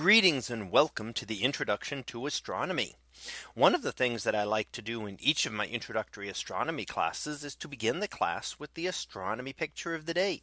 Greetings 0.00 0.48
and 0.48 0.70
welcome 0.70 1.12
to 1.14 1.26
the 1.26 1.42
introduction 1.42 2.04
to 2.04 2.26
astronomy. 2.26 2.94
One 3.54 3.74
of 3.74 3.82
the 3.82 3.90
things 3.90 4.22
that 4.22 4.36
I 4.36 4.44
like 4.44 4.70
to 4.70 4.80
do 4.80 5.06
in 5.06 5.18
each 5.20 5.44
of 5.44 5.52
my 5.52 5.66
introductory 5.66 6.28
astronomy 6.28 6.84
classes 6.84 7.42
is 7.42 7.56
to 7.56 7.66
begin 7.66 7.98
the 7.98 8.06
class 8.06 8.60
with 8.60 8.74
the 8.74 8.86
astronomy 8.86 9.52
picture 9.52 9.96
of 9.96 10.06
the 10.06 10.14
day 10.14 10.42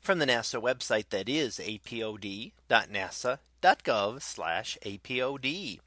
from 0.00 0.20
the 0.20 0.26
NASA 0.26 0.58
website 0.58 1.10
that 1.10 1.28
is 1.28 1.58
apod.nasa.gov 1.58 2.52
apod. 4.86 5.78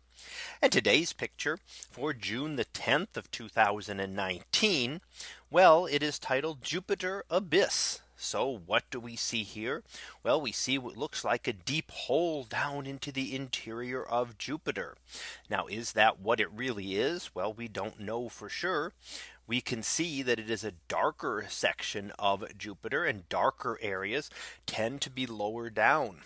And 0.61 0.71
today's 0.71 1.13
picture 1.13 1.57
for 1.89 2.13
June 2.13 2.55
the 2.55 2.65
10th 2.65 3.17
of 3.17 3.31
2019. 3.31 5.01
Well, 5.49 5.87
it 5.87 6.03
is 6.03 6.19
titled 6.19 6.61
Jupiter 6.61 7.23
Abyss. 7.31 8.01
So 8.17 8.61
what 8.65 8.83
do 8.89 8.99
we 8.99 9.15
see 9.15 9.43
here? 9.43 9.83
Well, 10.23 10.41
we 10.41 10.51
see 10.51 10.77
what 10.77 10.97
looks 10.97 11.23
like 11.23 11.47
a 11.47 11.53
deep 11.53 11.91
hole 11.91 12.43
down 12.43 12.87
into 12.87 13.11
the 13.11 13.35
interior 13.35 14.03
of 14.03 14.37
Jupiter. 14.37 14.95
Now, 15.49 15.67
is 15.67 15.93
that 15.93 16.19
what 16.19 16.39
it 16.39 16.51
really 16.51 16.95
is? 16.95 17.35
Well, 17.35 17.53
we 17.53 17.67
don't 17.67 17.99
know 17.99 18.27
for 18.27 18.49
sure 18.49 18.93
we 19.47 19.61
can 19.61 19.81
see 19.81 20.21
that 20.21 20.39
it 20.39 20.49
is 20.49 20.63
a 20.65 20.73
darker 20.89 21.45
section 21.47 22.11
of 22.19 22.57
Jupiter 22.57 23.05
and 23.05 23.27
darker 23.29 23.79
areas 23.81 24.29
tend 24.65 24.99
to 25.01 25.09
be 25.09 25.25
lower 25.25 25.69
down. 25.69 26.17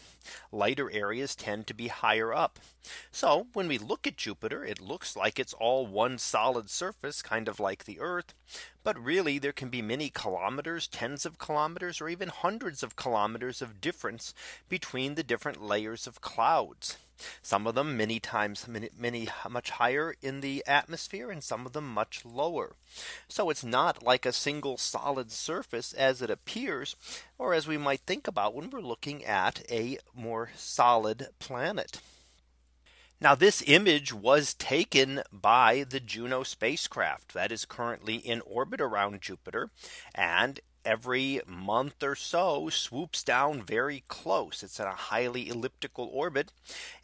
Lighter 0.52 0.92
areas 0.92 1.36
tend 1.36 1.68
to 1.68 1.74
be 1.74 1.88
higher 1.88 2.34
up. 2.34 2.60
So 3.12 3.48
when 3.54 3.68
we 3.68 3.78
look 3.78 4.08
at 4.08 4.18
Jupiter, 4.18 4.66
it 4.66 4.82
looks 4.82 5.16
like 5.16 5.40
it's 5.40 5.54
all 5.54 5.86
one 5.86 6.18
solid 6.18 6.70
surface, 6.70 7.22
kind 7.22 7.48
of 7.48 7.60
like 7.60 7.86
the 7.86 8.00
Earth. 8.00 8.34
But 8.84 9.00
really, 9.00 9.38
there 9.38 9.52
can 9.52 9.70
be 9.70 9.84
many 9.84 10.10
kilometers, 10.10 10.88
tens 10.88 11.26
of 11.26 11.38
kilometers, 11.38 12.02
or 12.02 12.10
even 12.10 12.30
hundreds 12.30 12.82
of 12.82 12.96
kilometers 12.96 13.62
of 13.62 13.82
difference 13.82 14.34
between 14.68 15.14
the 15.14 15.24
different 15.24 15.62
layers 15.62 16.08
of 16.08 16.22
clouds. 16.22 16.98
Some 17.42 17.68
of 17.68 17.76
them 17.76 17.98
many 17.98 18.20
times 18.20 18.68
many, 18.68 18.90
many 18.98 19.28
much 19.50 19.72
higher 19.72 20.16
in 20.22 20.42
the 20.42 20.64
atmosphere 20.68 21.32
and 21.32 21.44
some 21.44 21.66
of 21.66 21.74
them 21.74 21.88
much 21.88 22.26
lower. 22.26 22.76
So 23.28 23.50
it's 23.50 23.64
not 23.64 24.04
like 24.04 24.26
a 24.26 24.34
single 24.34 24.78
solid 24.78 25.32
surface 25.32 25.94
as 25.94 26.22
it 26.22 26.30
appears 26.30 26.96
or 27.38 27.54
as 27.54 27.68
we 27.68 27.78
might 27.78 28.02
think 28.02 28.28
about 28.28 28.54
when 28.54 28.70
we're 28.70 28.82
looking 28.82 29.24
at 29.26 29.64
a 29.70 29.98
more 30.14 30.52
solid 30.56 31.28
planet. 31.40 32.02
Now 33.22 33.36
this 33.36 33.64
image 33.68 34.12
was 34.12 34.56
taken 34.56 35.22
by 35.32 35.86
the 35.88 36.00
Juno 36.00 36.42
spacecraft 36.42 37.34
that 37.34 37.52
is 37.52 37.66
currently 37.66 38.16
in 38.16 38.42
orbit 38.42 38.82
around 38.82 39.22
Jupiter 39.22 39.70
and 40.16 40.60
every 40.86 41.42
month 41.46 42.02
or 42.04 42.16
so 42.16 42.70
swoops 42.70 43.24
down 43.24 43.62
very 43.62 44.04
close. 44.08 44.64
It's 44.64 44.80
in 44.80 44.86
a 44.86 44.92
highly 44.92 45.50
elliptical 45.50 46.10
orbit. 46.12 46.52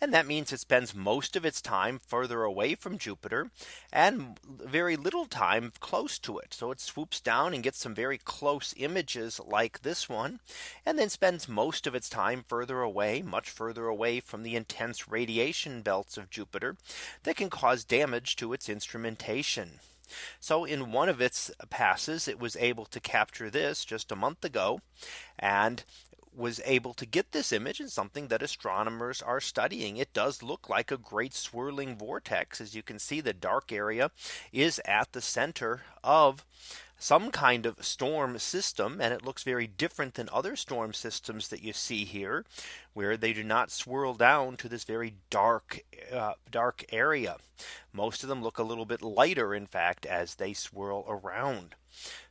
And 0.02 0.14
that 0.14 0.28
means 0.28 0.52
it 0.52 0.60
spends 0.60 0.96
most 0.96 1.36
of 1.36 1.46
its 1.46 1.62
time 1.62 2.00
further 2.08 2.44
away 2.44 2.76
from 2.76 2.98
Jupiter 2.98 3.52
and 3.92 4.40
very 4.46 4.96
little 4.96 5.26
time 5.26 5.72
close 5.80 6.20
to 6.20 6.38
it. 6.38 6.54
So 6.54 6.72
it 6.72 6.80
swoops 6.80 7.20
down 7.20 7.54
and 7.54 7.64
gets 7.64 7.80
some 7.80 7.96
very 7.96 8.18
close 8.18 8.74
images 8.78 9.40
like 9.46 9.82
this 9.82 10.08
one, 10.10 10.40
and 10.86 10.98
then 10.98 11.10
spends 11.10 11.48
most 11.48 11.88
of 11.88 11.96
its 11.96 12.10
time 12.10 12.44
further 12.48 12.82
away, 12.82 13.22
much 13.22 13.50
further 13.50 13.88
away 13.88 14.20
from 14.20 14.44
the 14.44 14.56
intense 14.56 15.08
radiation 15.08 15.82
belts 15.82 16.18
of 16.18 16.30
Jupiter 16.30 16.78
that 17.24 17.36
can 17.38 17.50
cause 17.50 17.84
damage 17.84 18.36
to 18.38 18.54
its 18.54 18.70
instrumentation. 18.70 19.80
So 20.40 20.66
in 20.66 20.92
one 20.92 21.10
of 21.10 21.22
its 21.22 21.52
passes, 21.70 22.28
it 22.28 22.40
was 22.40 22.56
able 22.58 22.86
to 22.86 23.00
capture 23.00 23.50
this 23.50 23.86
just 23.86 24.12
a 24.12 24.16
month 24.16 24.44
ago 24.46 24.82
and 25.38 25.84
was 26.36 26.62
able 26.66 26.94
to 26.94 27.06
get 27.06 27.32
this 27.32 27.52
image 27.52 27.80
and 27.80 27.92
something 27.92 28.28
that 28.28 28.44
astronomers 28.44 29.24
are 29.24 29.42
studying. 29.42 29.98
It 29.98 30.14
does 30.14 30.44
look 30.44 30.70
like 30.70 30.92
a 30.92 30.98
great 30.98 31.34
swirling 31.34 31.98
vortex. 31.98 32.62
As 32.62 32.76
you 32.76 32.84
can 32.84 33.00
see, 33.00 33.22
the 33.22 33.34
dark 33.34 33.72
area 33.72 34.12
is 34.54 34.80
at 34.86 35.14
the 35.14 35.22
center 35.22 35.82
of 36.04 36.46
some 36.98 37.30
kind 37.30 37.66
of 37.66 37.86
storm 37.86 38.40
system 38.40 39.00
and 39.00 39.14
it 39.14 39.24
looks 39.24 39.44
very 39.44 39.68
different 39.68 40.16
than 40.16 40.30
other 40.32 40.56
storm 40.56 40.94
systems 40.94 41.48
that 41.50 41.64
you 41.64 41.72
see 41.72 42.06
here 42.06 42.44
where 42.94 43.16
they 43.16 43.34
do 43.34 43.44
not 43.44 43.72
swirl 43.72 44.16
down 44.16 44.58
to 44.58 44.68
this 44.68 44.84
very 44.84 45.14
dark 45.30 45.82
uh, 46.12 46.34
dark 46.50 46.84
area. 46.92 47.38
Most 47.94 48.24
of 48.24 48.30
them 48.30 48.42
look 48.42 48.58
a 48.58 48.64
little 48.64 48.86
bit 48.86 49.02
lighter 49.02 49.54
in 49.54 49.68
fact 49.68 50.06
as 50.06 50.36
they 50.36 50.54
swirl 50.54 51.06
around. 51.08 51.76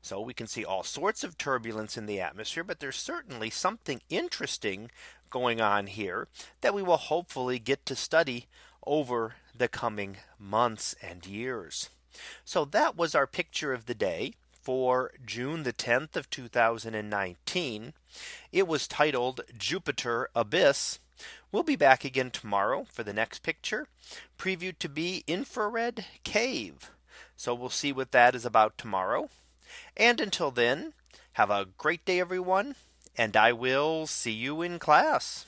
So 0.03 0.21
we 0.21 0.35
can 0.35 0.47
see 0.47 0.65
all 0.65 0.83
sorts 0.83 1.23
of 1.23 1.39
turbulence 1.39 1.97
in 1.97 2.07
the 2.07 2.21
atmosphere 2.21 2.65
but 2.65 2.81
there's 2.81 2.97
certainly 2.97 3.51
something 3.51 4.01
interesting 4.09 4.91
going 5.31 5.61
on 5.61 5.87
here 5.87 6.29
that 6.61 6.75
we 6.75 6.83
will 6.83 6.97
hopefully 6.97 7.59
get 7.59 7.87
to 7.87 7.95
study 7.95 8.47
over 8.85 9.35
the 9.57 9.69
coming 9.69 10.17
months 10.39 10.95
and 11.03 11.27
years. 11.27 11.91
So 12.45 12.65
that 12.65 12.97
was 12.97 13.15
our 13.15 13.27
picture 13.27 13.73
of 13.73 13.87
the 13.87 13.95
day 13.95 14.35
for 14.67 15.13
June 15.25 15.63
the 15.63 15.73
10th 15.73 16.17
of 16.17 16.29
2019. 16.29 17.93
It 18.51 18.67
was 18.67 18.89
titled 18.89 19.43
Jupiter 19.57 20.29
Abyss. 20.35 20.99
We'll 21.53 21.63
be 21.63 21.77
back 21.77 22.05
again 22.05 22.33
tomorrow 22.33 22.85
for 22.91 23.05
the 23.05 23.13
next 23.13 23.45
picture 23.45 23.87
previewed 24.37 24.81
to 24.81 24.89
be 24.89 25.23
infrared 25.29 26.05
cave. 26.25 26.91
So 27.37 27.55
we'll 27.55 27.71
see 27.71 27.93
what 27.93 28.11
that 28.11 28.35
is 28.35 28.45
about 28.45 28.77
tomorrow. 28.77 29.31
And 29.97 30.21
until 30.21 30.51
then, 30.51 30.95
have 31.35 31.51
a 31.51 31.69
great 31.79 32.05
day, 32.05 32.19
everyone. 32.19 32.75
And 33.17 33.37
I 33.37 33.53
will 33.53 34.09
see 34.09 34.33
you 34.33 34.63
in 34.63 34.81
class. 34.81 35.47